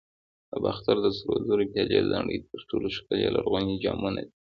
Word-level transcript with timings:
د 0.49 0.51
باختر 0.63 0.95
د 1.03 1.07
سرو 1.17 1.35
زرو 1.47 1.65
پیالې 1.71 1.99
د 2.03 2.07
نړۍ 2.21 2.37
تر 2.49 2.61
ټولو 2.69 2.87
ښکلي 2.95 3.27
لرغوني 3.35 3.75
جامونه 3.83 4.21
دي 4.25 4.33